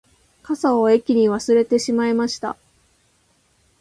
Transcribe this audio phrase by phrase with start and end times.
[0.41, 2.57] 傘を駅に忘れてしまいました